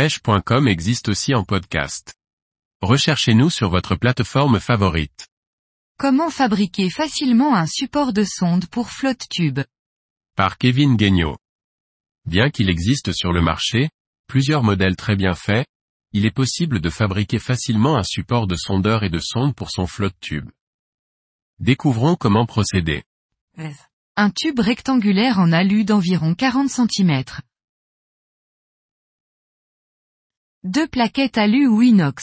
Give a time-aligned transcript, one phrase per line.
[0.00, 2.14] pêche.com existe aussi en podcast.
[2.80, 5.28] Recherchez-nous sur votre plateforme favorite.
[5.98, 9.60] Comment fabriquer facilement un support de sonde pour flotte tube?
[10.36, 11.36] Par Kevin Guignot.
[12.24, 13.90] Bien qu'il existe sur le marché,
[14.26, 15.66] plusieurs modèles très bien faits,
[16.14, 19.86] il est possible de fabriquer facilement un support de sondeur et de sonde pour son
[19.86, 20.48] flotte tube.
[21.58, 23.02] Découvrons comment procéder.
[24.16, 27.22] Un tube rectangulaire en alu d'environ 40 cm.
[30.62, 32.22] Deux plaquettes alu ou inox.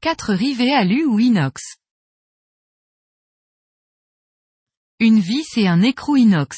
[0.00, 1.60] Quatre rivets alu ou inox.
[5.00, 6.56] Une vis et un écrou inox.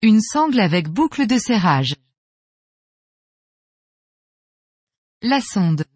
[0.00, 1.96] Une sangle avec boucle de serrage.
[5.22, 5.86] La sonde.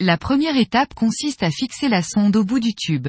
[0.00, 3.08] La première étape consiste à fixer la sonde au bout du tube.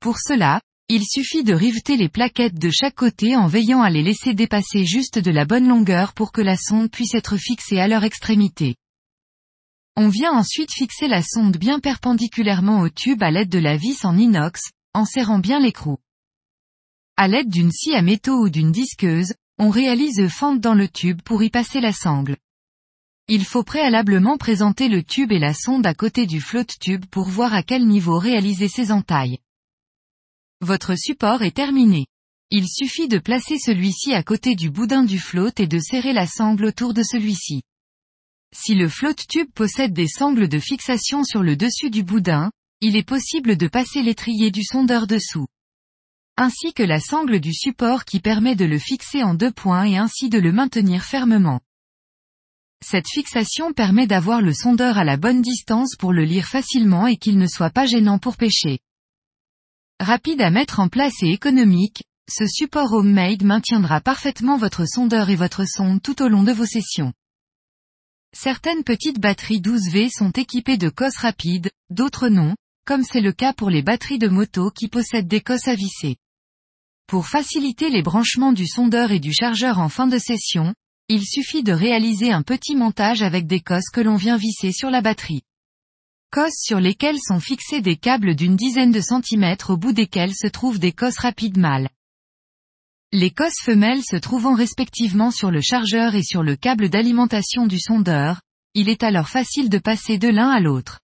[0.00, 4.04] Pour cela, il suffit de riveter les plaquettes de chaque côté en veillant à les
[4.04, 7.88] laisser dépasser juste de la bonne longueur pour que la sonde puisse être fixée à
[7.88, 8.76] leur extrémité.
[9.96, 14.04] On vient ensuite fixer la sonde bien perpendiculairement au tube à l'aide de la vis
[14.04, 14.60] en inox,
[14.94, 15.98] en serrant bien l'écrou.
[17.16, 21.20] À l'aide d'une scie à métaux ou d'une disqueuse, on réalise fente dans le tube
[21.22, 22.36] pour y passer la sangle.
[23.26, 27.24] Il faut préalablement présenter le tube et la sonde à côté du flotte tube pour
[27.24, 29.38] voir à quel niveau réaliser ces entailles.
[30.66, 32.08] Votre support est terminé.
[32.50, 36.26] Il suffit de placer celui-ci à côté du boudin du flotte et de serrer la
[36.26, 37.62] sangle autour de celui-ci.
[38.52, 42.50] Si le flotte tube possède des sangles de fixation sur le dessus du boudin,
[42.80, 45.46] il est possible de passer l'étrier du sondeur dessous
[46.36, 49.96] ainsi que la sangle du support qui permet de le fixer en deux points et
[49.96, 51.60] ainsi de le maintenir fermement.
[52.84, 57.16] Cette fixation permet d'avoir le sondeur à la bonne distance pour le lire facilement et
[57.16, 58.80] qu'il ne soit pas gênant pour pêcher.
[60.00, 65.36] Rapide à mettre en place et économique, ce support homemade maintiendra parfaitement votre sondeur et
[65.36, 67.14] votre sonde tout au long de vos sessions.
[68.34, 73.54] Certaines petites batteries 12V sont équipées de cosses rapides, d'autres non, comme c'est le cas
[73.54, 76.16] pour les batteries de moto qui possèdent des cosses à visser.
[77.06, 80.74] Pour faciliter les branchements du sondeur et du chargeur en fin de session,
[81.08, 84.90] il suffit de réaliser un petit montage avec des cosses que l'on vient visser sur
[84.90, 85.42] la batterie.
[86.36, 90.46] Cosses sur lesquelles sont fixés des câbles d'une dizaine de centimètres au bout desquels se
[90.46, 91.88] trouvent des cosses rapides mâles.
[93.10, 97.80] Les cosses femelles se trouvant respectivement sur le chargeur et sur le câble d'alimentation du
[97.80, 98.42] sondeur,
[98.74, 101.00] il est alors facile de passer de l'un à l'autre.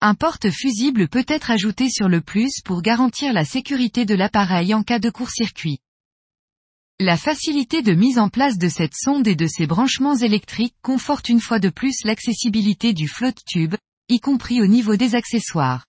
[0.00, 4.84] Un porte-fusible peut être ajouté sur le plus pour garantir la sécurité de l'appareil en
[4.84, 5.80] cas de court-circuit.
[7.00, 11.30] La facilité de mise en place de cette sonde et de ses branchements électriques conforte
[11.30, 13.74] une fois de plus l'accessibilité du flotte tube,
[14.08, 15.84] y compris au niveau des accessoires.